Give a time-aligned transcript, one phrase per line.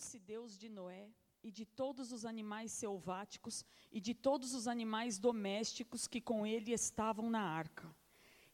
[0.00, 1.10] Lembrou-se Deus de Noé
[1.42, 6.72] e de todos os animais selváticos e de todos os animais domésticos que com ele
[6.72, 7.94] estavam na arca.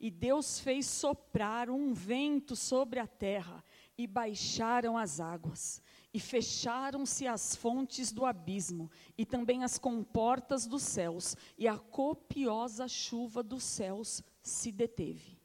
[0.00, 3.62] E Deus fez soprar um vento sobre a terra,
[3.96, 5.80] e baixaram as águas,
[6.12, 12.88] e fecharam-se as fontes do abismo, e também as comportas dos céus, e a copiosa
[12.88, 15.35] chuva dos céus se deteve.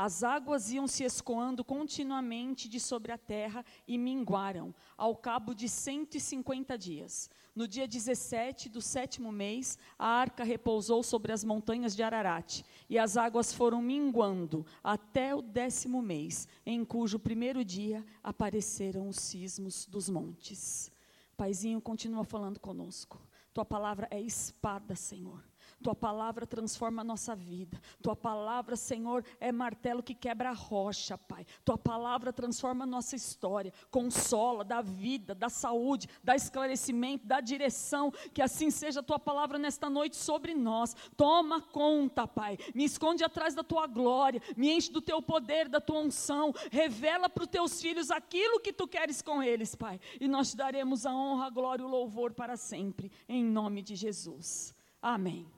[0.00, 5.68] As águas iam se escoando continuamente de sobre a terra e minguaram, ao cabo de
[5.68, 7.28] 150 dias.
[7.52, 12.96] No dia 17 do sétimo mês, a arca repousou sobre as montanhas de Ararat, e
[12.96, 19.84] as águas foram minguando até o décimo mês, em cujo primeiro dia apareceram os cismos
[19.84, 20.92] dos montes.
[21.36, 23.20] Paizinho continua falando conosco.
[23.52, 25.47] Tua palavra é espada, Senhor.
[25.82, 27.80] Tua palavra transforma a nossa vida.
[28.02, 31.46] Tua palavra, Senhor, é martelo que quebra a rocha, Pai.
[31.64, 38.10] Tua palavra transforma a nossa história, consola, dá vida, dá saúde, dá esclarecimento, dá direção.
[38.34, 40.96] Que assim seja a tua palavra nesta noite sobre nós.
[41.16, 42.58] Toma conta, Pai.
[42.74, 46.52] Me esconde atrás da tua glória, me enche do teu poder, da tua unção.
[46.72, 50.00] Revela para os teus filhos aquilo que tu queres com eles, Pai.
[50.20, 53.80] E nós te daremos a honra, a glória e o louvor para sempre, em nome
[53.80, 54.74] de Jesus.
[55.00, 55.57] Amém.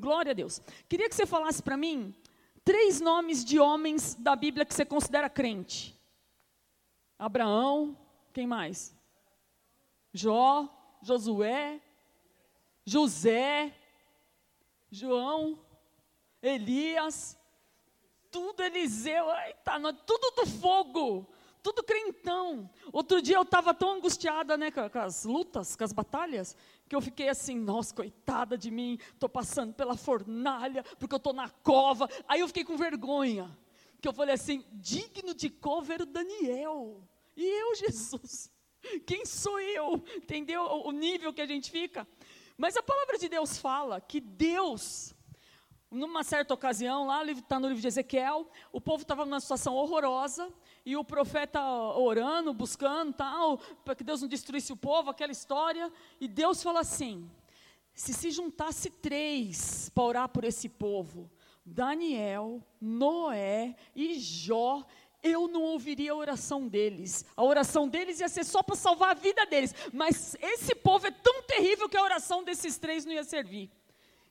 [0.00, 0.62] Glória a Deus.
[0.88, 2.14] Queria que você falasse para mim
[2.64, 5.94] três nomes de homens da Bíblia que você considera crente.
[7.18, 7.94] Abraão,
[8.32, 8.96] quem mais?
[10.12, 10.66] Jó,
[11.02, 11.80] Josué,
[12.84, 13.74] José,
[14.90, 15.58] João,
[16.42, 17.38] Elias,
[18.30, 21.28] tudo Eliseu, eita, tudo do fogo,
[21.62, 22.70] tudo crentão.
[22.90, 26.56] Outro dia eu estava tão angustiada né, com, as lutas, com as batalhas,
[26.90, 31.32] que eu fiquei assim, nossa, coitada de mim, estou passando pela fornalha, porque eu estou
[31.32, 32.08] na cova.
[32.26, 33.48] Aí eu fiquei com vergonha,
[34.00, 37.00] que eu falei assim, digno de cover Daniel.
[37.36, 38.50] E eu, Jesus,
[39.06, 40.02] quem sou eu?
[40.16, 42.04] Entendeu o nível que a gente fica?
[42.58, 45.14] Mas a palavra de Deus fala que Deus
[45.92, 50.52] numa certa ocasião, lá está no livro de Ezequiel, o povo estava numa situação horrorosa,
[50.84, 55.92] e o profeta orando, buscando, tal, para que Deus não destruísse o povo, aquela história,
[56.20, 57.30] e Deus falou assim:
[57.94, 61.30] se se juntasse três para orar por esse povo,
[61.64, 64.84] Daniel, Noé e Jó,
[65.22, 67.24] eu não ouviria a oração deles.
[67.36, 69.74] A oração deles ia ser só para salvar a vida deles.
[69.92, 73.70] Mas esse povo é tão terrível que a oração desses três não ia servir.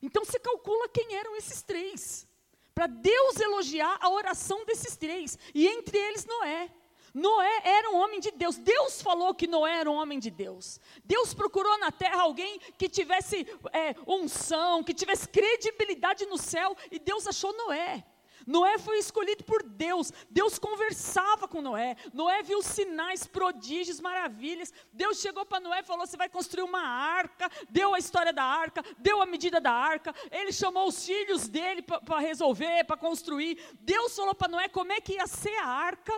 [0.02, 2.26] Então se calcula quem eram esses três.
[2.74, 5.38] Para Deus elogiar a oração desses três.
[5.54, 6.70] E entre eles Noé.
[7.12, 8.56] Noé era um homem de Deus.
[8.56, 10.80] Deus falou que Noé era um homem de Deus.
[11.04, 16.76] Deus procurou na terra alguém que tivesse é, unção, que tivesse credibilidade no céu.
[16.90, 18.04] E Deus achou Noé.
[18.50, 20.12] Noé foi escolhido por Deus.
[20.28, 21.96] Deus conversava com Noé.
[22.12, 24.72] Noé viu sinais, prodígios, maravilhas.
[24.92, 27.48] Deus chegou para Noé e falou: Você vai construir uma arca.
[27.68, 30.12] Deu a história da arca, deu a medida da arca.
[30.32, 33.56] Ele chamou os filhos dele para resolver, para construir.
[33.80, 36.12] Deus falou para Noé como é que ia ser a arca.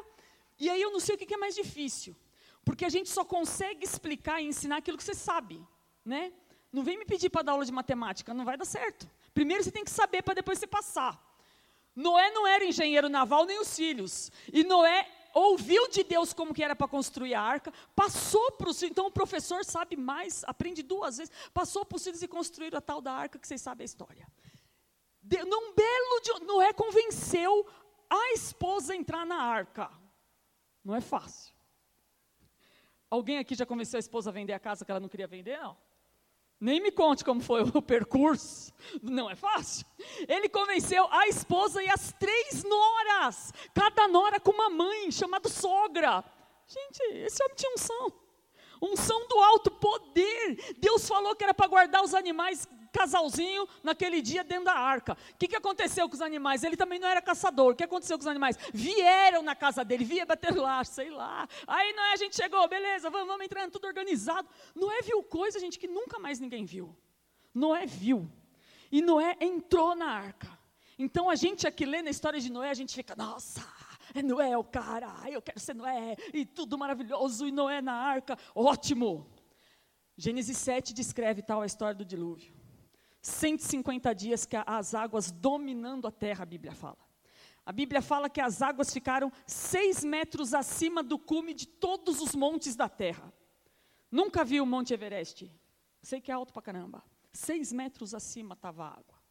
[0.58, 2.16] E aí eu não sei o que é mais difícil.
[2.64, 5.62] Porque a gente só consegue explicar e ensinar aquilo que você sabe,
[6.02, 6.32] né?
[6.72, 9.06] Não vem me pedir para dar aula de matemática, não vai dar certo.
[9.34, 11.31] Primeiro você tem que saber para depois você passar.
[11.94, 14.30] Noé não era engenheiro naval nem os filhos.
[14.52, 18.78] E Noé ouviu de Deus como que era para construir a arca, passou para os
[18.78, 22.78] filhos, então o professor sabe mais, aprende duas vezes, passou para os filhos e construíram
[22.78, 24.26] a tal da arca que vocês sabem a história.
[25.22, 27.66] De, num belo dia, Noé convenceu
[28.10, 29.90] a esposa a entrar na arca.
[30.84, 31.54] Não é fácil.
[33.08, 35.58] Alguém aqui já convenceu a esposa a vender a casa que ela não queria vender?
[35.58, 35.76] Não.
[36.62, 39.84] Nem me conte como foi o percurso, não é fácil.
[40.28, 46.24] Ele convenceu a esposa e as três noras, cada nora com uma mãe, chamada sogra.
[46.68, 48.12] Gente, esse homem tinha unção,
[48.80, 50.76] unção do alto poder.
[50.78, 55.14] Deus falou que era para guardar os animais casalzinho naquele dia dentro da arca.
[55.14, 56.62] O que, que aconteceu com os animais?
[56.62, 57.72] Ele também não era caçador.
[57.72, 58.56] O que aconteceu com os animais?
[58.72, 61.48] Vieram na casa dele, via bater lá, sei lá.
[61.66, 64.46] Aí não é, a gente chegou, beleza, vamos, vamos entrando, tudo organizado.
[64.74, 66.94] Noé viu coisa, gente, que nunca mais ninguém viu.
[67.54, 68.30] Noé viu.
[68.90, 70.48] E Noé entrou na arca.
[70.98, 73.66] Então a gente aqui lê na história de Noé, a gente fica, nossa,
[74.14, 78.38] é Noé o cara, eu quero ser Noé, e tudo maravilhoso, e Noé na arca,
[78.54, 79.26] ótimo.
[80.16, 82.61] Gênesis 7 descreve tal a história do dilúvio.
[83.22, 86.98] 150 dias que as águas dominando a terra, a Bíblia fala.
[87.64, 92.34] A Bíblia fala que as águas ficaram seis metros acima do cume de todos os
[92.34, 93.32] montes da terra.
[94.10, 95.50] Nunca vi o Monte Everest.
[96.02, 97.04] Sei que é alto pra caramba.
[97.32, 99.22] Seis metros acima estava a água.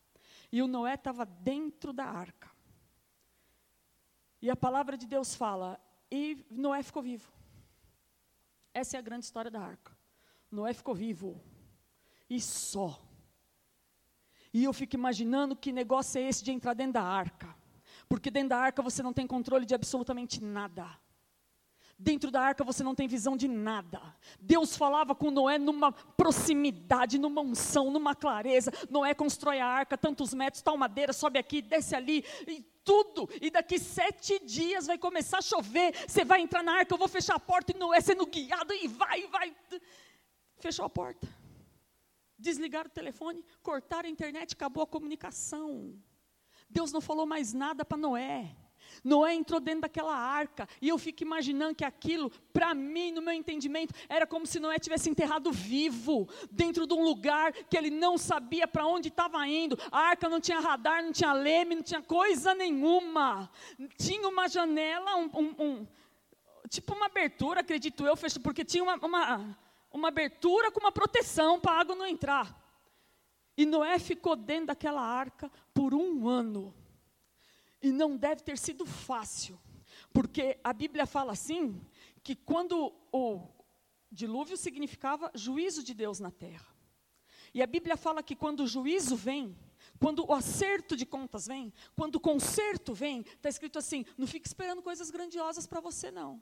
[0.49, 2.49] E o Noé estava dentro da arca.
[4.41, 5.79] E a palavra de Deus fala,
[6.09, 7.31] e Noé ficou vivo.
[8.73, 9.95] Essa é a grande história da arca.
[10.49, 11.39] Noé ficou vivo.
[12.29, 12.99] E só.
[14.53, 17.55] E eu fico imaginando que negócio é esse de entrar dentro da arca.
[18.09, 20.85] Porque dentro da arca você não tem controle de absolutamente nada.
[21.97, 24.01] Dentro da arca você não tem visão de nada.
[24.39, 28.71] Deus falava com Noé numa proximidade, numa unção, numa clareza.
[28.89, 33.29] Noé constrói a arca, tantos metros, tal madeira, sobe aqui, desce ali, e tudo.
[33.39, 35.93] E daqui sete dias vai começar a chover.
[36.07, 38.87] Você vai entrar na arca, eu vou fechar a porta, e Noé sendo guiado, e
[38.87, 39.55] vai, vai.
[40.57, 41.27] Fechou a porta.
[42.41, 45.95] Desligaram o telefone, cortaram a internet, acabou a comunicação.
[46.67, 48.55] Deus não falou mais nada para Noé.
[49.03, 53.33] Noé entrou dentro daquela arca, e eu fico imaginando que aquilo, para mim, no meu
[53.33, 58.17] entendimento, era como se Noé tivesse enterrado vivo, dentro de um lugar que ele não
[58.17, 59.77] sabia para onde estava indo.
[59.91, 63.49] A arca não tinha radar, não tinha leme, não tinha coisa nenhuma.
[63.97, 65.87] Tinha uma janela, um, um, um
[66.67, 69.57] tipo uma abertura, acredito eu, porque tinha uma, uma,
[69.91, 72.57] uma abertura com uma proteção para a água não entrar.
[73.57, 76.73] E Noé ficou dentro daquela arca por um ano.
[77.81, 79.59] E não deve ter sido fácil,
[80.13, 81.81] porque a Bíblia fala assim,
[82.23, 83.47] que quando o
[84.11, 86.67] dilúvio significava juízo de Deus na terra.
[87.53, 89.57] E a Bíblia fala que quando o juízo vem,
[89.99, 94.47] quando o acerto de contas vem, quando o conserto vem, está escrito assim: não fique
[94.47, 96.41] esperando coisas grandiosas para você, não.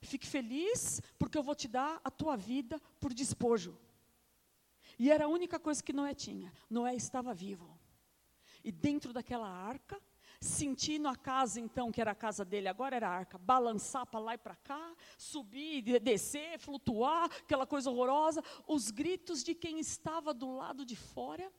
[0.00, 3.78] Fique feliz, porque eu vou te dar a tua vida por despojo.
[4.98, 6.52] E era a única coisa que Noé tinha.
[6.68, 7.78] Noé estava vivo.
[8.64, 10.00] E dentro daquela arca
[10.40, 14.20] sentindo a casa, então, que era a casa dele, agora era a arca, balançar para
[14.20, 20.32] lá e para cá, subir, descer, flutuar, aquela coisa horrorosa, os gritos de quem estava
[20.32, 21.50] do lado de fora,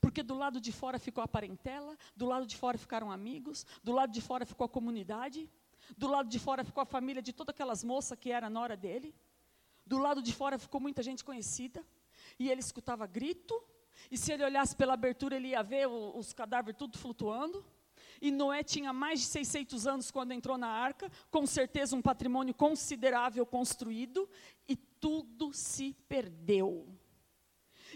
[0.00, 3.92] porque do lado de fora ficou a parentela, do lado de fora ficaram amigos, do
[3.92, 5.50] lado de fora ficou a comunidade,
[5.96, 9.14] do lado de fora ficou a família de todas aquelas moças que era nora dele,
[9.86, 11.84] do lado de fora ficou muita gente conhecida,
[12.38, 13.62] e ele escutava grito,
[14.10, 17.64] e se ele olhasse pela abertura, ele ia ver os cadáveres tudo flutuando,
[18.20, 22.54] e Noé tinha mais de 600 anos quando entrou na arca, com certeza um patrimônio
[22.54, 24.28] considerável construído,
[24.68, 26.88] e tudo se perdeu.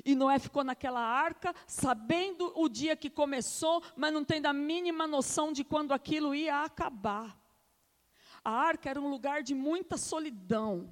[0.05, 5.07] E Noé ficou naquela arca, sabendo o dia que começou, mas não tendo a mínima
[5.07, 7.37] noção de quando aquilo ia acabar.
[8.49, 10.89] A arca era um lugar de muita solidão.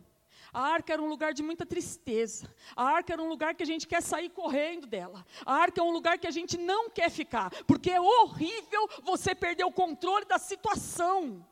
[0.52, 2.54] A arca era um lugar de muita tristeza.
[2.76, 5.24] A arca era um lugar que a gente quer sair correndo dela.
[5.46, 9.34] A arca é um lugar que a gente não quer ficar, porque é horrível você
[9.34, 11.42] perder o controle da situação.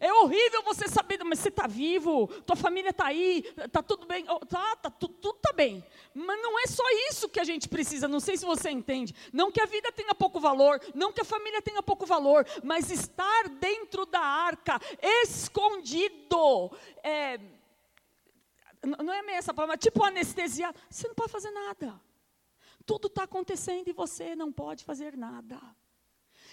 [0.00, 4.24] É horrível você saber, mas você está vivo, tua família está aí, está tudo bem,
[4.28, 5.84] oh, tá, tá, tudo está bem.
[6.14, 9.14] Mas não é só isso que a gente precisa, não sei se você entende.
[9.32, 12.90] Não que a vida tenha pouco valor, não que a família tenha pouco valor, mas
[12.90, 14.78] estar dentro da arca,
[15.22, 16.70] escondido,
[17.02, 17.38] é,
[18.82, 20.72] não é meio essa palavra, tipo anestesia.
[20.88, 22.00] Você não pode fazer nada.
[22.86, 25.60] Tudo está acontecendo e você não pode fazer nada.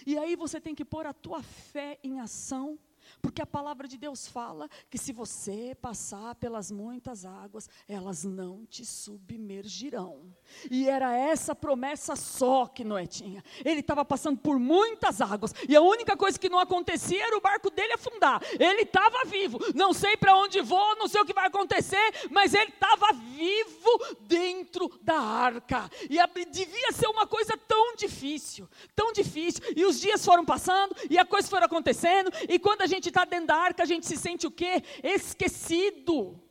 [0.06, 2.78] E aí você tem que pôr a tua fé em ação
[3.20, 8.64] porque a palavra de Deus fala que se você passar pelas muitas águas, elas não
[8.66, 10.34] te submergirão.
[10.70, 13.42] E era essa promessa só que Noé tinha.
[13.64, 17.40] Ele estava passando por muitas águas, e a única coisa que não acontecia era o
[17.40, 18.42] barco dele afundar.
[18.58, 19.58] Ele estava vivo.
[19.74, 24.16] Não sei para onde vou, não sei o que vai acontecer, mas ele estava vivo
[24.20, 25.90] dentro da arca.
[26.08, 26.16] E
[26.50, 29.62] devia ser uma coisa tão difícil, tão difícil.
[29.76, 33.08] E os dias foram passando, e a coisa foi acontecendo, e quando a gente gente
[33.08, 34.82] está dentro da arca, a gente se sente o quê?
[35.02, 36.42] Esquecido.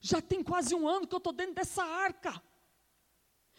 [0.00, 2.42] Já tem quase um ano que eu estou dentro dessa arca.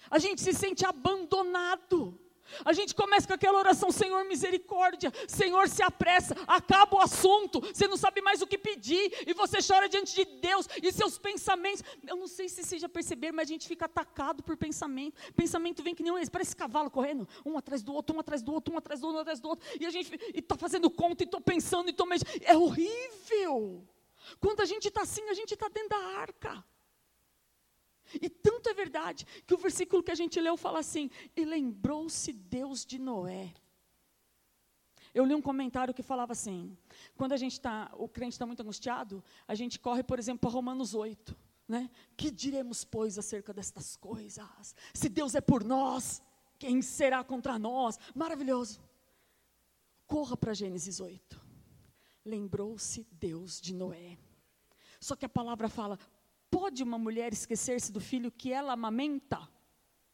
[0.10, 2.20] A gente se sente abandonado.
[2.65, 7.88] A gente começa com aquela oração, Senhor misericórdia, Senhor se apressa, acaba o assunto, você
[7.88, 11.84] não sabe mais o que pedir, e você chora diante de Deus, e seus pensamentos,
[12.08, 15.84] eu não sei se você já perceberam, mas a gente fica atacado por pensamento, pensamento
[15.84, 18.74] vem que nem um, parece cavalo correndo, um atrás do outro, um atrás do outro,
[18.74, 21.25] um atrás do outro, um atrás do outro, e a gente está fazendo conta, e
[21.25, 22.08] estou pensando, e estou
[22.41, 23.88] é horrível,
[24.39, 26.63] quando a gente está assim, a gente está dentro da arca,
[28.13, 32.32] e tanto é verdade que o versículo que a gente leu fala assim: E lembrou-se
[32.32, 33.54] Deus de Noé.
[35.13, 36.78] Eu li um comentário que falava assim:
[37.16, 40.50] quando a gente está, o crente está muito angustiado, a gente corre, por exemplo, para
[40.50, 41.36] Romanos 8.
[41.68, 41.89] Né?
[42.18, 44.75] Que diremos, pois, acerca destas coisas?
[44.92, 46.20] Se Deus é por nós,
[46.58, 48.00] quem será contra nós?
[48.16, 48.82] Maravilhoso.
[50.08, 51.39] Corra para Gênesis 8.
[52.25, 54.18] Lembrou-se Deus de Noé.
[55.00, 56.00] Só que a palavra fala:
[56.50, 59.48] Pode uma mulher esquecer-se do filho que ela amamenta?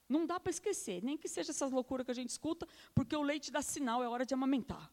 [0.07, 3.23] Não dá para esquecer, nem que seja essas loucuras que a gente escuta, porque o
[3.23, 4.91] leite dá sinal, é hora de amamentar.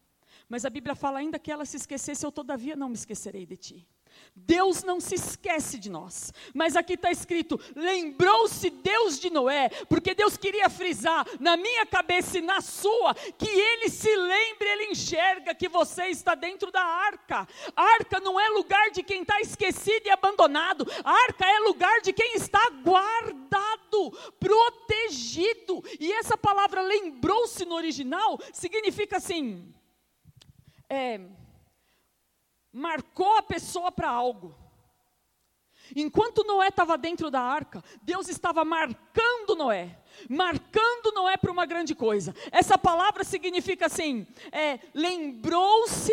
[0.49, 3.57] Mas a Bíblia fala ainda que ela se esquecesse, eu todavia não me esquecerei de
[3.57, 3.89] ti.
[4.35, 10.15] Deus não se esquece de nós, mas aqui está escrito: lembrou-se Deus de Noé, porque
[10.15, 15.55] Deus queria frisar na minha cabeça e na sua, que ele se lembre, ele enxerga
[15.55, 17.47] que você está dentro da arca.
[17.77, 22.35] Arca não é lugar de quem está esquecido e abandonado, arca é lugar de quem
[22.35, 25.83] está guardado, protegido.
[26.01, 29.75] E essa palavra lembrou-se no original significa assim:
[30.89, 31.21] é
[32.73, 34.55] marcou a pessoa para algo.
[35.95, 41.95] Enquanto Noé estava dentro da arca, Deus estava marcando Noé marcando Noé para uma grande
[41.95, 42.35] coisa.
[42.51, 46.13] Essa palavra significa assim: é, lembrou-se,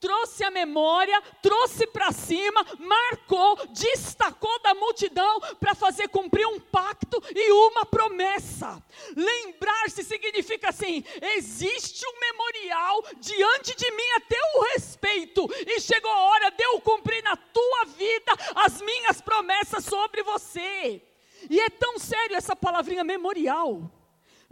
[0.00, 7.22] trouxe a memória, trouxe para cima, marcou, destacou da multidão para fazer cumprir um pacto
[7.34, 8.82] e uma promessa.
[9.16, 11.04] Lembrar-se significa assim:
[11.36, 16.80] existe um memorial diante de mim a teu respeito, e chegou a hora de eu
[16.80, 21.02] cumprir na tua vida as minhas promessas sobre você.
[21.48, 23.90] E é tão sério essa palavrinha memorial.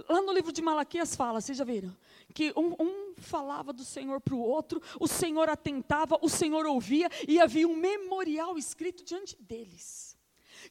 [0.09, 1.97] Lá no livro de Malaquias fala, vocês já viram?
[2.35, 7.09] Que um, um falava do Senhor para o outro, o Senhor atentava, o Senhor ouvia,
[7.29, 10.15] e havia um memorial escrito diante deles.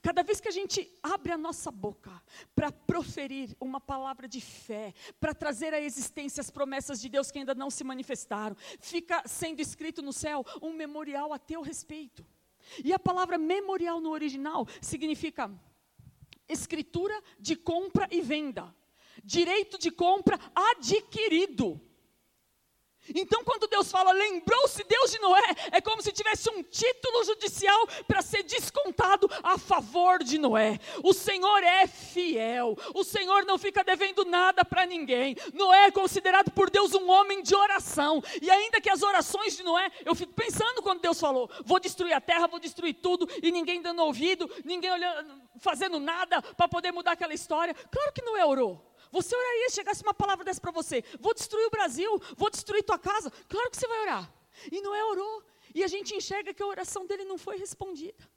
[0.01, 2.11] Cada vez que a gente abre a nossa boca
[2.55, 7.39] para proferir uma palavra de fé, para trazer à existência as promessas de Deus que
[7.39, 12.25] ainda não se manifestaram, fica sendo escrito no céu um memorial a teu respeito.
[12.83, 15.51] E a palavra memorial no original significa
[16.47, 18.73] escritura de compra e venda,
[19.23, 21.79] direito de compra adquirido.
[23.13, 27.87] Então, quando Deus fala, lembrou-se Deus de Noé, é como se tivesse um título judicial
[28.07, 30.79] para ser descontado a favor de Noé.
[31.03, 35.35] O Senhor é fiel, o Senhor não fica devendo nada para ninguém.
[35.53, 39.63] Noé é considerado por Deus um homem de oração, e ainda que as orações de
[39.63, 43.51] Noé, eu fico pensando quando Deus falou: vou destruir a terra, vou destruir tudo, e
[43.51, 47.73] ninguém dando ouvido, ninguém olhando, fazendo nada para poder mudar aquela história.
[47.73, 48.92] Claro que Noé orou.
[49.13, 52.83] Você oraria se chegasse uma palavra dessa para você: vou destruir o Brasil, vou destruir
[52.83, 53.31] tua casa.
[53.47, 54.33] Claro que você vai orar.
[54.71, 55.43] E Noé orou.
[55.75, 58.27] E a gente enxerga que a oração dele não foi respondida.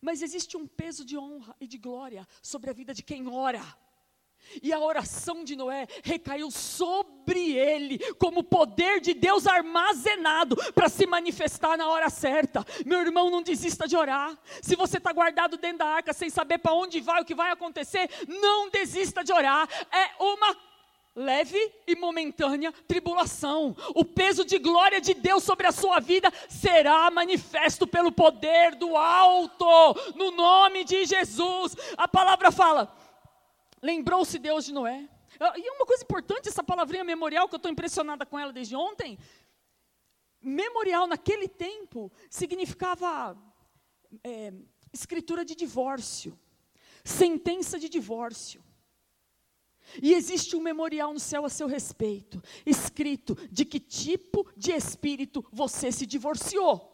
[0.00, 3.62] Mas existe um peso de honra e de glória sobre a vida de quem ora.
[4.62, 11.06] E a oração de Noé recaiu sobre ele, como poder de Deus armazenado para se
[11.06, 12.64] manifestar na hora certa.
[12.84, 14.36] Meu irmão, não desista de orar.
[14.62, 17.50] Se você está guardado dentro da arca sem saber para onde vai, o que vai
[17.50, 19.68] acontecer, não desista de orar.
[19.92, 20.56] É uma
[21.14, 23.76] leve e momentânea tribulação.
[23.94, 28.96] O peso de glória de Deus sobre a sua vida será manifesto pelo poder do
[28.96, 29.66] alto,
[30.14, 31.76] no nome de Jesus.
[31.96, 32.99] A palavra fala
[33.82, 35.08] Lembrou-se Deus de Noé.
[35.38, 38.76] Ah, e uma coisa importante, essa palavrinha memorial, que eu estou impressionada com ela desde
[38.76, 39.18] ontem.
[40.40, 43.36] Memorial naquele tempo significava
[44.24, 44.52] é,
[44.92, 46.38] escritura de divórcio,
[47.04, 48.62] sentença de divórcio.
[50.02, 55.44] E existe um memorial no céu a seu respeito, escrito de que tipo de espírito
[55.50, 56.88] você se divorciou.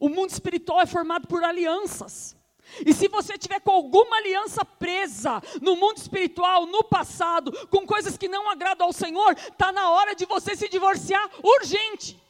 [0.00, 2.36] O mundo espiritual é formado por alianças.
[2.84, 8.16] E se você tiver com alguma aliança presa no mundo espiritual, no passado, com coisas
[8.16, 12.20] que não agradam ao Senhor, está na hora de você se divorciar urgente.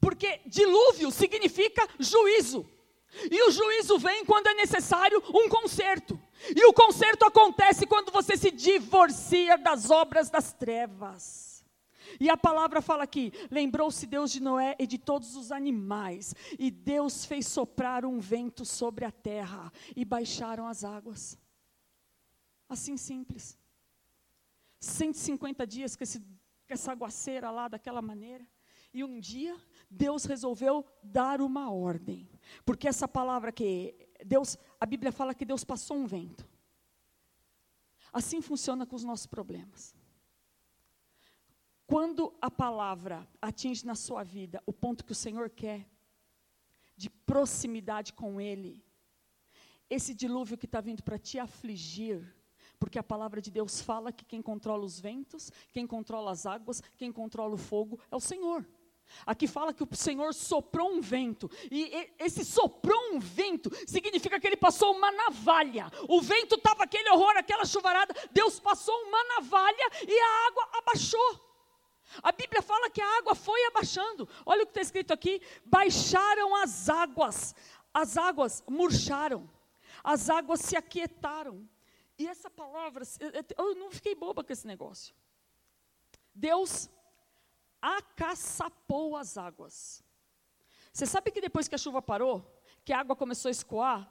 [0.00, 2.68] Porque dilúvio significa juízo.
[3.30, 6.20] E o juízo vem quando é necessário um conserto.
[6.54, 11.53] E o conserto acontece quando você se divorcia das obras das trevas.
[12.20, 16.70] E a palavra fala aqui: lembrou-se Deus de Noé e de todos os animais, e
[16.70, 21.38] Deus fez soprar um vento sobre a terra, e baixaram as águas.
[22.68, 23.58] Assim simples.
[24.80, 26.26] 150 dias com, esse, com
[26.68, 28.46] essa aguaceira lá daquela maneira.
[28.92, 29.56] E um dia
[29.90, 32.28] Deus resolveu dar uma ordem.
[32.64, 33.94] Porque essa palavra que
[34.24, 36.46] Deus, a Bíblia fala que Deus passou um vento.
[38.12, 39.94] Assim funciona com os nossos problemas.
[41.86, 45.86] Quando a palavra atinge na sua vida o ponto que o Senhor quer,
[46.96, 48.82] de proximidade com Ele,
[49.90, 52.34] esse dilúvio que está vindo para te afligir,
[52.78, 56.82] porque a palavra de Deus fala que quem controla os ventos, quem controla as águas,
[56.96, 58.66] quem controla o fogo é o Senhor.
[59.26, 64.46] Aqui fala que o Senhor soprou um vento, e esse soprou um vento significa que
[64.46, 65.90] ele passou uma navalha.
[66.08, 71.53] O vento estava aquele horror, aquela chuvarada, Deus passou uma navalha e a água abaixou.
[72.22, 74.28] A Bíblia fala que a água foi abaixando.
[74.44, 77.54] Olha o que está escrito aqui: baixaram as águas,
[77.92, 79.48] as águas murcharam,
[80.02, 81.68] as águas se aquietaram.
[82.18, 83.04] E essa palavra,
[83.56, 85.14] eu não fiquei boba com esse negócio.
[86.34, 86.88] Deus
[87.80, 90.02] acaçapou as águas.
[90.92, 94.10] Você sabe que depois que a chuva parou, que a água começou a escoar,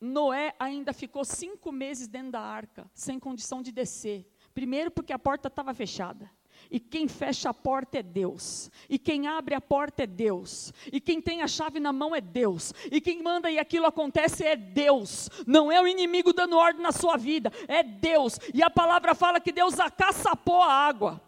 [0.00, 4.30] Noé ainda ficou cinco meses dentro da arca, sem condição de descer.
[4.52, 6.30] Primeiro, porque a porta estava fechada.
[6.70, 8.70] E quem fecha a porta é Deus.
[8.88, 10.72] E quem abre a porta é Deus.
[10.92, 12.72] E quem tem a chave na mão é Deus.
[12.90, 15.28] E quem manda e aquilo acontece é Deus.
[15.46, 18.38] Não é o inimigo dando ordem na sua vida, é Deus.
[18.52, 21.20] E a palavra fala que Deus acaçapou a água.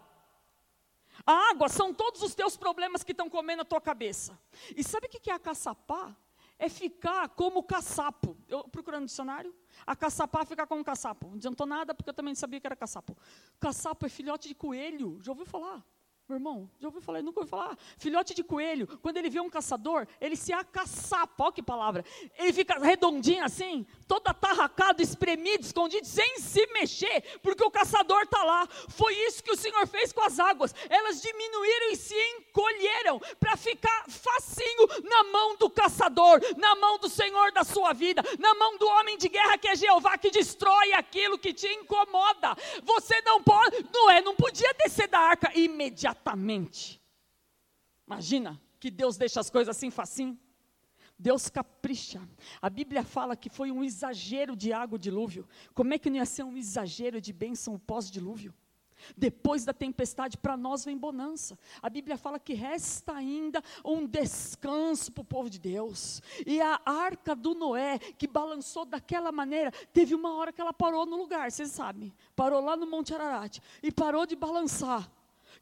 [1.25, 4.39] A água são todos os teus problemas que estão comendo a tua cabeça.
[4.75, 6.15] E sabe o que é acaçapar?
[6.59, 8.37] É ficar como caçapo.
[8.47, 9.53] Eu procurando dicionário.
[9.85, 11.27] A caçapar fica com um caçapo.
[11.27, 13.15] Não adiantou nada, porque eu também sabia que era caçapo.
[13.59, 15.19] Caçapo é filhote de coelho.
[15.21, 15.85] Já ouviu falar?
[16.27, 17.19] Meu irmão, já ouviu falar?
[17.19, 17.77] Eu nunca ouvi falar.
[17.97, 22.03] Filhote de coelho, quando ele vê um caçador, ele se acaçapa, olha que palavra.
[22.37, 28.43] Ele fica redondinho assim, todo atarracado, espremido, escondido, sem se mexer, porque o caçador está
[28.43, 28.67] lá.
[28.89, 30.73] Foi isso que o Senhor fez com as águas.
[30.89, 37.09] Elas diminuíram e se encolheram para ficar facinho na mão do caçador, na mão do
[37.09, 40.93] Senhor da sua vida, na mão do homem de guerra que é Jeová, que destrói
[40.93, 42.55] aquilo que te incomoda.
[42.83, 47.01] Você não pode, Noé não podia descer da arca imediatamente imediatamente.
[48.05, 50.37] Imagina que Deus deixa as coisas assim facinho.
[51.17, 52.21] Deus capricha.
[52.61, 55.47] A Bíblia fala que foi um exagero de água dilúvio.
[55.73, 58.53] Como é que não ia ser um exagero de bênção pós-dilúvio?
[59.15, 61.57] Depois da tempestade, para nós vem bonança.
[61.81, 66.21] A Bíblia fala que resta ainda um descanso para o povo de Deus.
[66.45, 71.05] E a arca do Noé, que balançou daquela maneira, teve uma hora que ela parou
[71.05, 72.13] no lugar, vocês sabem.
[72.35, 73.59] Parou lá no Monte Ararat.
[73.81, 75.09] E parou de balançar.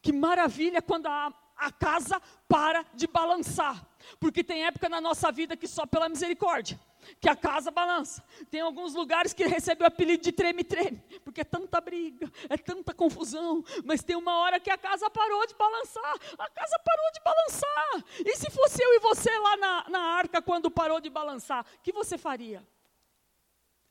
[0.02, 3.86] Que maravilha quando a, a casa para de balançar.
[4.20, 6.80] Porque tem época na nossa vida que só pela misericórdia,
[7.20, 8.24] que a casa balança.
[8.50, 12.94] Tem alguns lugares que recebe o apelido de treme-treme, porque é tanta briga, é tanta
[12.94, 13.64] confusão.
[13.84, 16.16] Mas tem uma hora que a casa parou de balançar.
[16.38, 18.04] A casa parou de balançar.
[18.26, 21.82] E se fosse eu e você lá na, na arca quando parou de balançar, o
[21.82, 22.66] que você faria?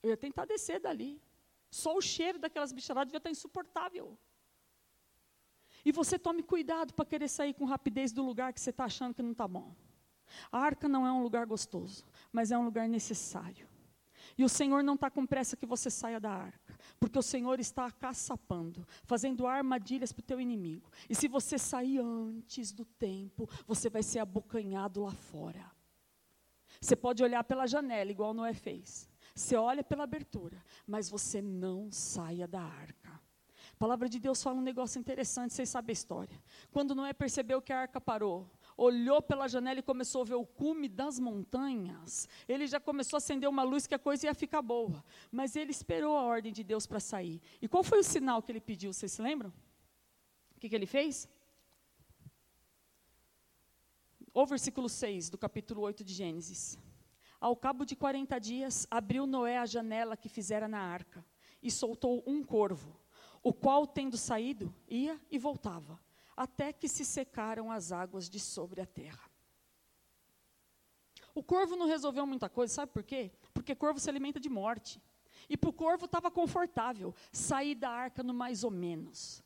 [0.02, 1.20] Eu ia tentar descer dali.
[1.70, 4.16] Só o cheiro daquelas bicharadas devia estar insuportável.
[5.84, 9.14] E você tome cuidado para querer sair com rapidez do lugar que você está achando
[9.14, 9.74] que não está bom.
[10.50, 13.68] A arca não é um lugar gostoso, mas é um lugar necessário.
[14.36, 17.60] E o Senhor não está com pressa que você saia da arca, porque o Senhor
[17.60, 20.90] está caçapando, fazendo armadilhas para o teu inimigo.
[21.08, 25.70] E se você sair antes do tempo, você vai ser abocanhado lá fora.
[26.80, 29.08] Você pode olhar pela janela, igual Noé fez.
[29.34, 33.20] Você olha pela abertura, mas você não saia da arca.
[33.72, 36.42] A palavra de Deus fala um negócio interessante, vocês sabem a história.
[36.70, 40.44] Quando Noé percebeu que a arca parou, olhou pela janela e começou a ver o
[40.44, 44.62] cume das montanhas, ele já começou a acender uma luz que a coisa ia ficar
[44.62, 45.04] boa.
[45.30, 47.40] Mas ele esperou a ordem de Deus para sair.
[47.60, 48.92] E qual foi o sinal que ele pediu?
[48.92, 49.52] Vocês se lembram?
[50.56, 51.28] O que, que ele fez?
[54.32, 56.78] O versículo 6 do capítulo 8 de Gênesis.
[57.40, 61.24] Ao cabo de 40 dias, abriu Noé a janela que fizera na arca
[61.62, 63.04] e soltou um corvo
[63.44, 66.00] o qual, tendo saído, ia e voltava,
[66.36, 69.30] até que se secaram as águas de sobre a terra.
[71.34, 73.32] O corvo não resolveu muita coisa, sabe por quê?
[73.52, 75.00] Porque corvo se alimenta de morte.
[75.48, 79.42] E para o corvo estava confortável sair da arca no mais ou menos.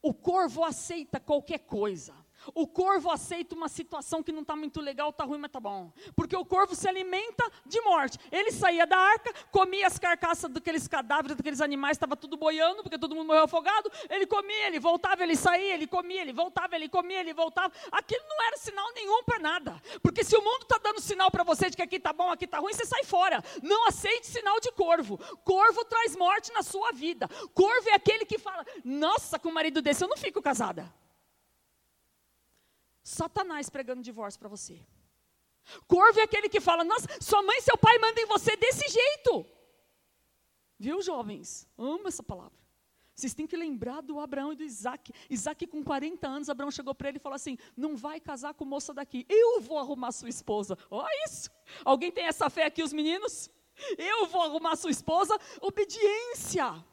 [0.00, 2.14] O corvo aceita qualquer coisa.
[2.54, 5.92] O corvo aceita uma situação que não está muito legal, está ruim, mas está bom.
[6.14, 8.18] Porque o corvo se alimenta de morte.
[8.30, 12.98] Ele saía da arca, comia as carcaças daqueles cadáveres, daqueles animais, estava tudo boiando, porque
[12.98, 13.90] todo mundo morreu afogado.
[14.10, 17.72] Ele comia, ele voltava, ele saía, ele comia, ele voltava, ele comia, ele voltava.
[17.90, 19.80] Aquilo não era sinal nenhum para nada.
[20.02, 22.44] Porque se o mundo está dando sinal para você de que aqui está bom, aqui
[22.44, 23.42] está ruim, você sai fora.
[23.62, 25.18] Não aceite sinal de corvo.
[25.44, 27.28] Corvo traz morte na sua vida.
[27.54, 31.01] Corvo é aquele que fala: Nossa, com um marido desse eu não fico casada.
[33.02, 34.80] Satanás pregando divórcio para você.
[35.86, 38.88] Corvo é aquele que fala: Nossa, sua mãe e seu pai mandam em você desse
[38.88, 39.46] jeito.
[40.78, 41.68] Viu, jovens?
[41.78, 42.62] Amo essa palavra.
[43.14, 45.12] Vocês têm que lembrar do Abraão e do Isaac.
[45.28, 48.64] Isaac, com 40 anos, Abraão chegou para ele e falou assim: Não vai casar com
[48.64, 50.76] moça daqui, eu vou arrumar sua esposa.
[50.90, 51.50] Olha isso.
[51.84, 53.50] Alguém tem essa fé aqui, os meninos?
[53.98, 55.38] Eu vou arrumar sua esposa.
[55.60, 56.84] Obediência.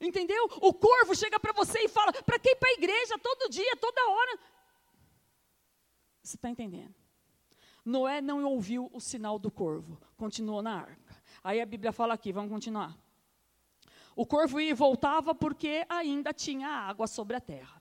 [0.00, 0.44] Entendeu?
[0.60, 4.08] O corvo chega para você e fala: Para quem para a igreja todo dia, toda
[4.08, 4.38] hora?
[6.26, 6.92] Você está entendendo?
[7.84, 11.22] Noé não ouviu o sinal do corvo, continuou na arca.
[11.42, 12.98] Aí a Bíblia fala aqui, vamos continuar.
[14.16, 17.80] O corvo ia e voltava porque ainda tinha água sobre a terra.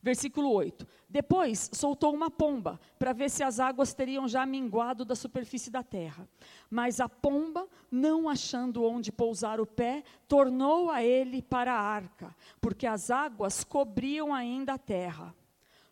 [0.00, 0.88] Versículo 8.
[1.06, 5.82] Depois soltou uma pomba para ver se as águas teriam já minguado da superfície da
[5.82, 6.26] terra.
[6.70, 12.34] Mas a pomba, não achando onde pousar o pé, tornou a ele para a arca,
[12.58, 15.34] porque as águas cobriam ainda a terra.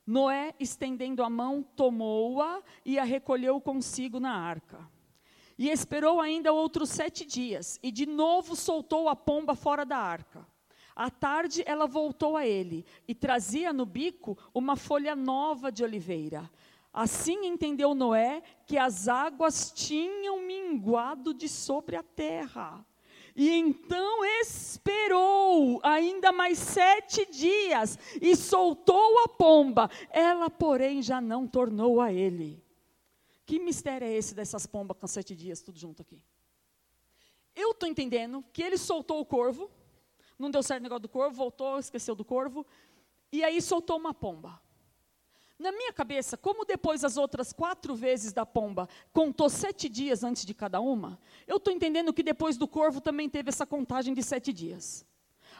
[0.07, 4.89] Noé, estendendo a mão, tomou-a e a recolheu consigo na arca.
[5.59, 10.47] E esperou ainda outros sete dias, e de novo soltou a pomba fora da arca.
[10.97, 16.51] À tarde ela voltou a ele, e trazia no bico uma folha nova de oliveira.
[16.93, 22.85] Assim entendeu Noé que as águas tinham minguado de sobre a terra.
[23.35, 29.91] E então esperou ainda mais sete dias e soltou a pomba.
[30.11, 32.63] Ela, porém, já não tornou a ele.
[33.47, 36.23] Que mistério é esse dessas pombas com sete dias, tudo junto aqui?
[37.55, 39.71] Eu estou entendendo que ele soltou o corvo,
[40.39, 42.65] não deu certo o negócio do corvo, voltou, esqueceu do corvo,
[43.33, 44.61] e aí soltou uma pomba.
[45.61, 50.47] Na minha cabeça, como depois as outras quatro vezes da pomba contou sete dias antes
[50.47, 54.23] de cada uma, eu estou entendendo que depois do corvo também teve essa contagem de
[54.23, 55.05] sete dias.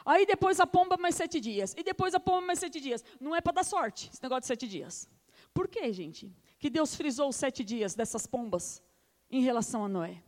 [0.03, 1.75] Aí depois a pomba mais sete dias.
[1.77, 3.03] E depois a pomba mais sete dias.
[3.19, 5.07] Não é para dar sorte esse negócio de sete dias.
[5.53, 6.35] Por quê, gente?
[6.57, 8.81] Que Deus frisou os sete dias dessas pombas
[9.29, 10.23] em relação a Noé.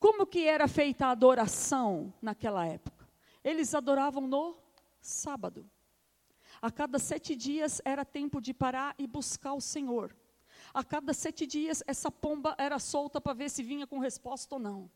[0.00, 3.06] Como que era feita a adoração naquela época?
[3.44, 4.56] Eles adoravam no
[4.98, 5.70] sábado.
[6.62, 10.16] A cada sete dias era tempo de parar e buscar o Senhor.
[10.72, 14.60] A cada sete dias, essa pomba era solta para ver se vinha com resposta ou
[14.60, 14.88] não.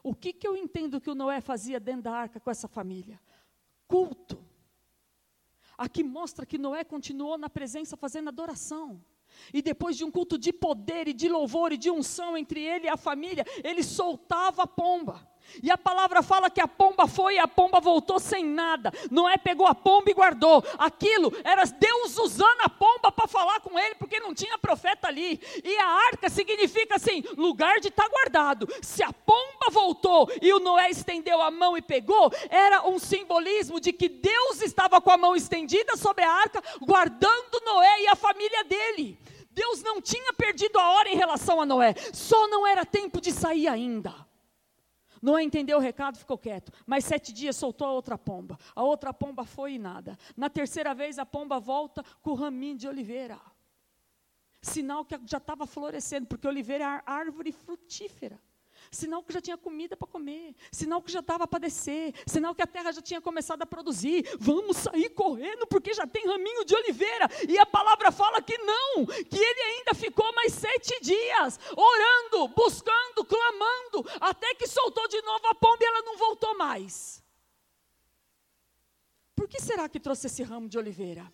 [0.00, 3.20] O que, que eu entendo que o Noé fazia dentro da arca com essa família?
[3.88, 4.38] Culto.
[5.76, 9.04] Aqui mostra que Noé continuou na presença fazendo adoração.
[9.52, 12.86] E depois de um culto de poder e de louvor e de unção entre ele
[12.86, 15.28] e a família, ele soltava a pomba.
[15.62, 18.92] E a palavra fala que a pomba foi e a pomba voltou sem nada.
[19.10, 20.64] Noé pegou a pomba e guardou.
[20.78, 25.40] Aquilo era Deus usando a pomba para falar com ele, porque não tinha profeta ali.
[25.64, 28.68] E a arca significa assim: lugar de estar tá guardado.
[28.82, 33.80] Se a pomba voltou e o Noé estendeu a mão e pegou, era um simbolismo
[33.80, 38.16] de que Deus estava com a mão estendida sobre a arca, guardando Noé e a
[38.16, 39.18] família dele.
[39.50, 43.32] Deus não tinha perdido a hora em relação a Noé, só não era tempo de
[43.32, 44.27] sair ainda.
[45.20, 46.72] Noé entendeu o recado, ficou quieto.
[46.86, 48.58] Mas sete dias soltou a outra pomba.
[48.74, 50.16] A outra pomba foi e nada.
[50.36, 53.38] Na terceira vez, a pomba volta com o raminho de oliveira.
[54.60, 58.40] Sinal que já estava florescendo, porque oliveira é árvore frutífera
[58.90, 62.62] sinal que já tinha comida para comer, sinal que já estava para descer, sinal que
[62.62, 64.24] a terra já tinha começado a produzir.
[64.38, 67.28] Vamos sair correndo porque já tem raminho de oliveira.
[67.48, 73.24] E a palavra fala que não, que ele ainda ficou mais sete dias orando, buscando,
[73.24, 77.22] clamando, até que soltou de novo a pomba e ela não voltou mais.
[79.34, 81.32] Por que será que trouxe esse ramo de oliveira?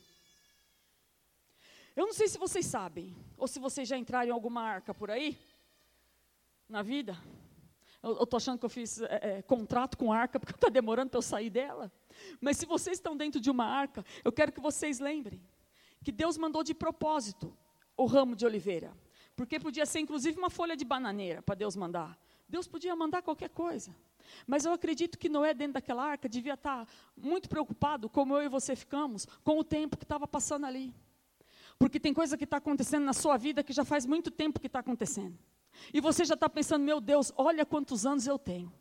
[1.97, 5.11] Eu não sei se vocês sabem, ou se vocês já entraram em alguma arca por
[5.11, 5.39] aí,
[6.69, 7.17] na vida.
[8.05, 11.19] Eu estou achando que eu fiz é, é, contrato com arca, porque está demorando para
[11.19, 11.91] eu sair dela.
[12.41, 15.41] Mas se vocês estão dentro de uma arca, eu quero que vocês lembrem
[16.03, 17.57] que Deus mandou de propósito
[17.97, 18.93] o ramo de oliveira.
[19.35, 22.19] Porque podia ser inclusive uma folha de bananeira para Deus mandar.
[22.47, 23.97] Deus podia mandar qualquer coisa.
[24.47, 28.43] Mas eu acredito que Noé, dentro daquela arca, devia estar tá muito preocupado, como eu
[28.43, 30.95] e você ficamos, com o tempo que estava passando ali.
[31.79, 34.67] Porque tem coisa que está acontecendo na sua vida que já faz muito tempo que
[34.67, 35.39] está acontecendo.
[35.93, 38.73] E você já está pensando, meu Deus, olha quantos anos eu tenho.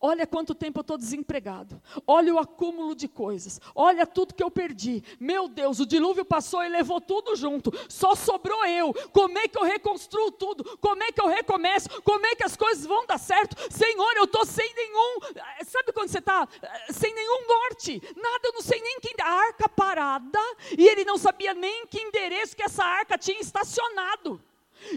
[0.00, 1.80] Olha quanto tempo eu estou desempregado.
[2.06, 3.60] Olha o acúmulo de coisas.
[3.74, 5.02] Olha tudo que eu perdi.
[5.18, 7.72] Meu Deus, o dilúvio passou e levou tudo junto.
[7.88, 8.92] Só sobrou eu.
[9.12, 10.78] Como é que eu reconstruo tudo?
[10.78, 12.02] Como é que eu recomeço?
[12.02, 13.56] Como é que as coisas vão dar certo?
[13.72, 15.20] Senhor, eu estou sem nenhum.
[15.66, 16.46] Sabe quando você está
[16.90, 18.02] sem nenhum norte?
[18.16, 19.08] Nada, eu não sei nem que.
[19.18, 20.38] A arca parada.
[20.76, 24.40] E ele não sabia nem que endereço que essa arca tinha estacionado.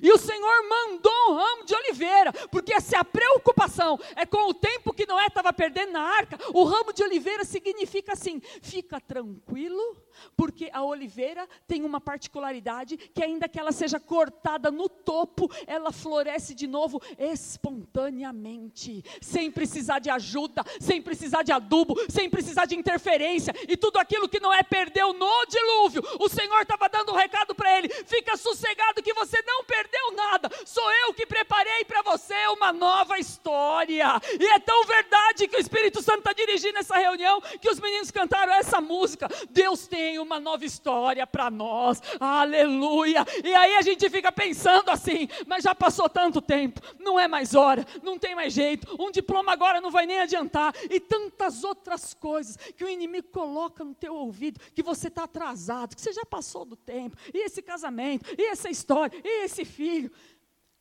[0.02, 4.54] E o Senhor mandou um ramo de oliveira, porque se a preocupação é com o
[4.54, 9.98] tempo que Noé estava perdendo na arca, o ramo de oliveira significa assim: fica tranquilo,
[10.36, 15.92] porque a oliveira tem uma particularidade que, ainda que ela seja cortada no topo, ela
[15.92, 22.76] floresce de novo espontaneamente, sem precisar de ajuda, sem precisar de adubo, sem precisar de
[22.76, 27.56] interferência, e tudo aquilo que Noé perdeu no dilúvio, o Senhor estava dando um recado
[27.56, 32.36] para ele: fica sossegado que você não perdeu nada, sou eu que preparei para você
[32.48, 34.20] uma nova história.
[34.38, 38.12] E é tão verdade que o Espírito Santo está dirigindo essa reunião que os meninos
[38.12, 39.30] cantaram essa música.
[39.50, 43.26] Deus tem uma nova história para nós, aleluia.
[43.44, 47.56] E aí a gente fica pensando assim, mas já passou tanto tempo, não é mais
[47.56, 52.14] hora, não tem mais jeito, um diploma agora não vai nem adiantar, e tantas outras
[52.14, 56.26] coisas que o inimigo coloca no teu ouvido, que você está atrasado, que você já
[56.26, 60.12] passou do tempo, e esse casamento, e essa história, e esse filho.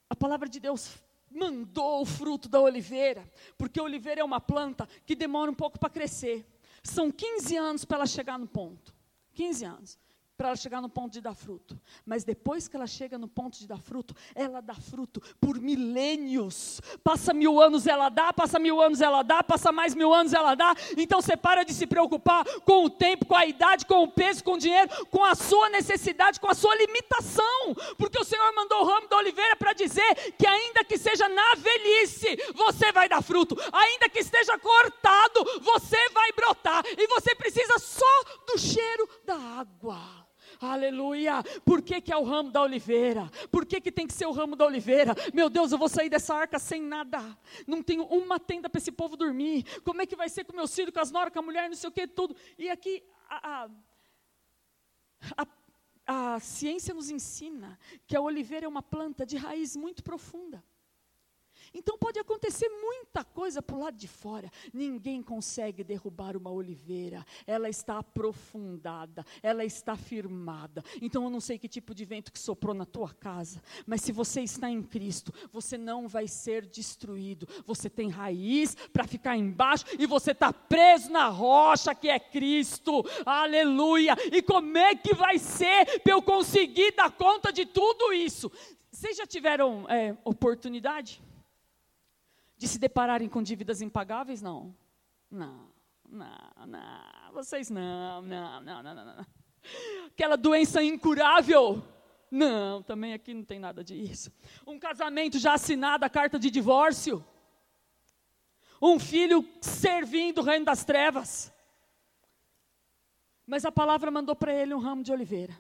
[0.09, 0.97] A palavra de Deus
[1.31, 5.79] mandou o fruto da oliveira, porque a oliveira é uma planta que demora um pouco
[5.79, 6.45] para crescer.
[6.83, 8.95] São 15 anos para ela chegar no ponto.
[9.35, 9.99] 15 anos.
[10.41, 11.79] Para ela chegar no ponto de dar fruto.
[12.07, 16.81] Mas depois que ela chega no ponto de dar fruto, ela dá fruto por milênios.
[17.05, 20.55] Passa mil anos ela dá, passa mil anos ela dá, passa mais mil anos ela
[20.55, 20.75] dá.
[20.97, 24.43] Então você para de se preocupar com o tempo, com a idade, com o peso,
[24.43, 27.75] com o dinheiro, com a sua necessidade, com a sua limitação.
[27.99, 31.55] Porque o Senhor mandou o ramo da oliveira para dizer que ainda que seja na
[31.57, 33.55] velhice, você vai dar fruto.
[33.71, 36.83] Ainda que esteja cortado, você vai brotar.
[36.87, 40.30] E você precisa só do cheiro da água.
[40.61, 41.43] Aleluia.
[41.65, 43.31] Por que, que é o ramo da oliveira?
[43.51, 45.15] Por que, que tem que ser o ramo da oliveira?
[45.33, 47.19] Meu Deus, eu vou sair dessa arca sem nada.
[47.67, 49.65] Não tenho uma tenda para esse povo dormir.
[49.83, 51.77] Como é que vai ser com meus filhos, com as noras, com a mulher, não
[51.77, 52.37] sei o que, tudo.
[52.59, 53.65] E aqui a,
[55.35, 55.47] a,
[56.07, 60.63] a, a ciência nos ensina que a oliveira é uma planta de raiz muito profunda.
[61.73, 64.49] Então pode acontecer muita coisa para o lado de fora.
[64.73, 67.27] Ninguém consegue derrubar uma oliveira.
[67.45, 70.85] Ela está aprofundada, ela está firmada.
[71.03, 74.13] Então eu não sei que tipo de vento que soprou na tua casa, mas se
[74.13, 77.49] você está em Cristo, você não vai ser destruído.
[77.67, 83.05] Você tem raiz para ficar embaixo e você está preso na rocha que é Cristo.
[83.27, 84.17] Aleluia!
[84.31, 88.49] E como é que vai ser para eu conseguir dar conta de tudo isso?
[88.93, 91.21] Vocês já tiveram é, oportunidade?
[92.61, 94.43] De se depararem com dívidas impagáveis?
[94.43, 94.77] Não.
[95.31, 95.73] Não,
[96.07, 97.33] não, não.
[97.33, 99.27] Vocês não, não, não, não, não.
[100.09, 101.83] Aquela doença incurável?
[102.31, 104.31] Não, também aqui não tem nada disso.
[104.67, 107.25] Um casamento já assinado, a carta de divórcio?
[108.81, 111.51] Um filho servindo o reino das trevas?
[113.47, 115.59] Mas a palavra mandou para ele um ramo de oliveira.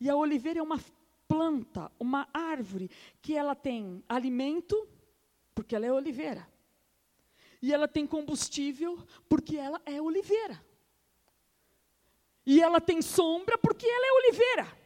[0.00, 0.78] E a oliveira é uma
[1.26, 2.88] planta, uma árvore,
[3.20, 4.88] que ela tem alimento
[5.54, 6.46] porque ela é oliveira.
[7.60, 10.60] E ela tem combustível, porque ela é oliveira.
[12.44, 14.82] E ela tem sombra, porque ela é oliveira.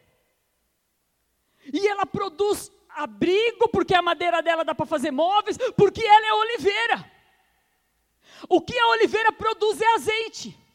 [1.73, 6.33] E ela produz abrigo, porque a madeira dela dá para fazer móveis, porque ela é
[6.33, 7.11] oliveira.
[8.47, 10.66] O que a oliveira produz é azeite.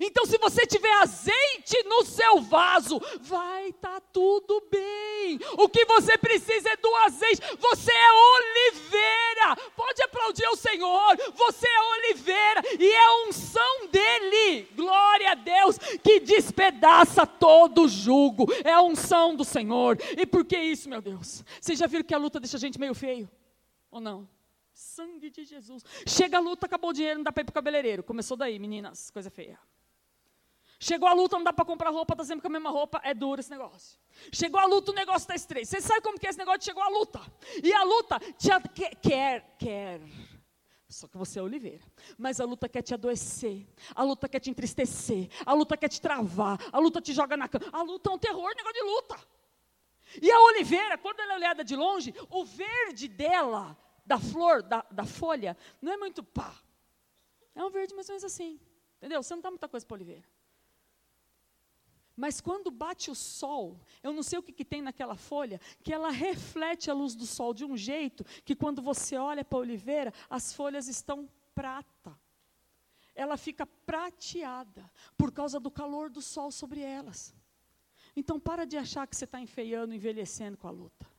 [0.00, 5.38] Então, se você tiver azeite no seu vaso, vai estar tá tudo bem.
[5.58, 7.40] O que você precisa é do azeite.
[7.58, 9.56] Você é oliveira.
[9.76, 11.16] Pode aplaudir o Senhor.
[11.34, 14.68] Você é oliveira e é a unção dele.
[14.74, 18.46] Glória a Deus que despedaça todo jugo.
[18.64, 19.98] É a unção do Senhor.
[20.16, 21.44] E por que isso, meu Deus?
[21.60, 23.28] Vocês já viram que a luta deixa a gente meio feio?
[23.90, 24.28] Ou não?
[24.74, 25.84] Sangue de Jesus.
[26.06, 28.02] Chega a luta, acabou o dinheiro, não dá para ir para o cabeleireiro.
[28.02, 29.58] Começou daí, meninas, coisa feia.
[30.80, 33.14] Chegou a luta, não dá para comprar roupa, está sempre com a mesma roupa, é
[33.14, 33.98] duro esse negócio.
[34.32, 35.68] Chegou a luta, o negócio está estreito.
[35.68, 36.62] Você sabe como que é esse negócio?
[36.62, 37.20] Chegou a luta.
[37.62, 40.00] E a luta te quer, quer, quer.
[40.88, 41.84] Só que você é oliveira.
[42.18, 43.66] Mas a luta quer te adoecer.
[43.94, 45.28] A luta quer te entristecer.
[45.46, 46.58] A luta quer te travar.
[46.72, 47.66] A luta te joga na cama.
[47.72, 49.18] A luta é um terror, negócio de luta.
[50.20, 54.82] E a oliveira, quando ela é olhada de longe, o verde dela, da flor, da,
[54.90, 56.54] da folha, não é muito pá.
[57.54, 58.60] É um verde mais ou menos assim.
[58.98, 59.22] Entendeu?
[59.22, 60.24] Você não dá muita coisa para oliveira.
[62.16, 65.92] Mas quando bate o sol, eu não sei o que, que, tem naquela folha, que
[65.92, 69.62] ela reflete a luz do sol de um jeito que quando você olha para a
[69.62, 72.16] oliveira, as folhas estão prata.
[73.16, 77.34] Ela fica prateada por causa do calor do sol sobre elas.
[78.16, 81.13] Então para de achar que você está enfeiando, envelhecendo com a luta.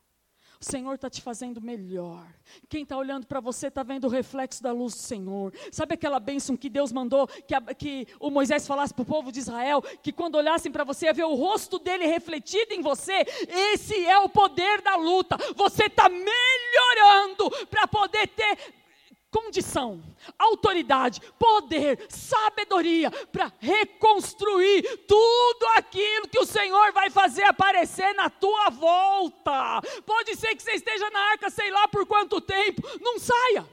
[0.60, 2.26] O Senhor está te fazendo melhor.
[2.68, 5.52] Quem está olhando para você está vendo o reflexo da luz do Senhor.
[5.70, 9.30] Sabe aquela bênção que Deus mandou, que, a, que o Moisés falasse para o povo
[9.30, 13.24] de Israel, que quando olhassem para você, ia ver o rosto dele refletido em você?
[13.72, 15.36] Esse é o poder da luta.
[15.54, 18.58] Você está melhorando para poder ter
[19.46, 20.02] condição,
[20.36, 28.70] autoridade, poder, sabedoria para reconstruir tudo aquilo que o Senhor vai fazer aparecer na tua
[28.70, 29.80] volta.
[30.04, 33.66] Pode ser que você esteja na arca, sei lá por quanto tempo, não saia.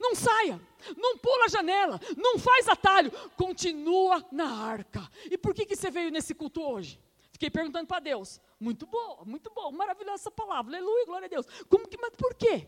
[0.00, 0.60] Não saia,
[0.96, 5.08] não pula a janela, não faz atalho, continua na arca.
[5.30, 7.00] E por que, que você veio nesse culto hoje?
[7.30, 8.40] Fiquei perguntando para Deus.
[8.58, 11.46] Muito bom, muito bom, maravilhosa essa palavra, aleluia, glória a Deus.
[11.68, 12.66] Como que, mas por quê?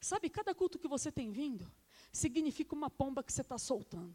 [0.00, 1.70] Sabe, cada culto que você tem vindo
[2.10, 4.14] significa uma pomba que você está soltando.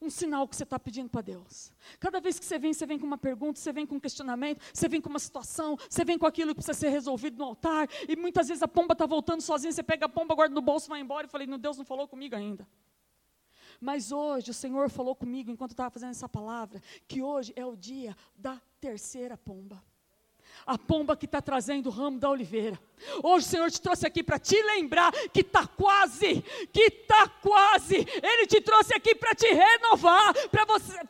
[0.00, 1.72] Um sinal que você está pedindo para Deus.
[1.98, 4.60] Cada vez que você vem, você vem com uma pergunta, você vem com um questionamento,
[4.74, 7.88] você vem com uma situação, você vem com aquilo que precisa ser resolvido no altar,
[8.08, 10.88] e muitas vezes a pomba está voltando sozinha, você pega a pomba, guarda no bolso,
[10.88, 12.68] vai embora e falei, não, Deus não falou comigo ainda.
[13.80, 17.76] Mas hoje o Senhor falou comigo enquanto estava fazendo essa palavra, que hoje é o
[17.76, 19.82] dia da terceira pomba.
[20.64, 22.78] A pomba que está trazendo o ramo da oliveira.
[23.22, 26.42] Hoje o Senhor te trouxe aqui para te lembrar que está quase,
[26.72, 28.06] que está quase.
[28.22, 30.32] Ele te trouxe aqui para te renovar,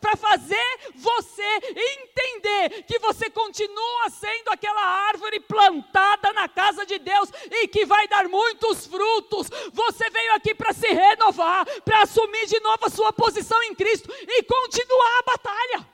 [0.01, 1.43] para fazer você
[1.75, 8.09] entender que você continua sendo aquela árvore plantada na casa de Deus e que vai
[8.09, 9.49] dar muitos frutos.
[9.73, 14.13] Você veio aqui para se renovar, para assumir de novo a sua posição em Cristo
[14.13, 15.89] e continuar a batalha.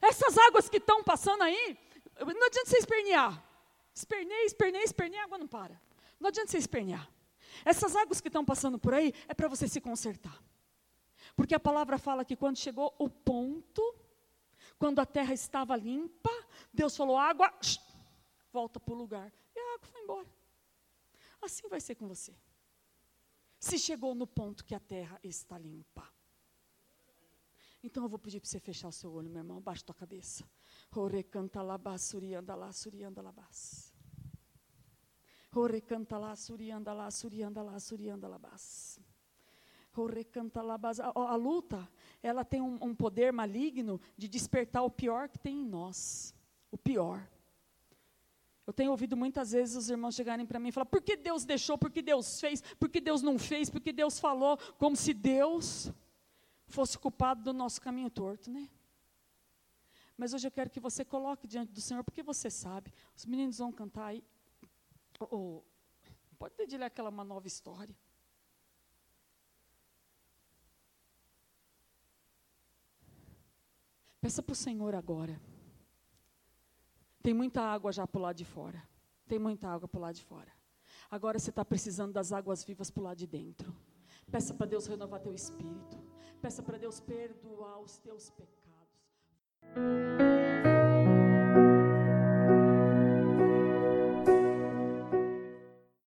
[0.00, 1.76] Essas águas que estão passando aí,
[2.20, 3.44] não adianta você espernear.
[3.94, 5.80] Esperneia, esperneia, esperneia, a água não para.
[6.20, 7.10] Não adianta você espernear.
[7.64, 10.42] Essas águas que estão passando por aí é para você se consertar.
[11.34, 13.94] Porque a palavra fala que quando chegou o ponto,
[14.78, 16.30] quando a terra estava limpa,
[16.72, 17.78] Deus falou: água, shh,
[18.52, 19.32] volta para o lugar.
[19.54, 20.28] E a água foi embora.
[21.42, 22.34] Assim vai ser com você.
[23.58, 26.06] Se chegou no ponto que a terra está limpa.
[27.82, 30.44] Então eu vou pedir para você fechar o seu olho, meu irmão, baixa tua cabeça.
[30.94, 33.92] Ore canta labás, surianda lá, surianda labás.
[35.54, 39.00] Ore canta lá, surianda lá, surianda lá, surianda labás.
[39.96, 41.00] Ore canta labás.
[41.00, 41.88] A, a luta,
[42.22, 46.34] ela tem um, um poder maligno de despertar o pior que tem em nós.
[46.70, 47.26] O pior.
[48.66, 51.44] Eu tenho ouvido muitas vezes os irmãos chegarem para mim e falar: por que Deus
[51.44, 54.96] deixou, por que Deus fez, por que Deus não fez, por que Deus falou, como
[54.96, 55.92] se Deus
[56.66, 58.68] fosse culpado do nosso caminho torto, né?
[60.16, 62.92] Mas hoje eu quero que você coloque diante do Senhor, porque você sabe.
[63.14, 64.24] Os meninos vão cantar aí.
[65.20, 65.62] Oh,
[66.38, 67.94] pode dedilhar aquela uma nova história.
[74.20, 75.40] Peça para o Senhor agora.
[77.22, 78.82] Tem muita água já para o lado de fora.
[79.28, 80.52] Tem muita água para o lado de fora.
[81.10, 83.74] Agora você está precisando das águas vivas para o lado de dentro.
[84.30, 85.96] Peça para Deus renovar teu espírito.
[86.40, 88.65] Peça para Deus perdoar os teus pecados.
[89.74, 90.35] Música